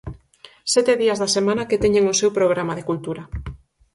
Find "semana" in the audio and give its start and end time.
1.37-1.67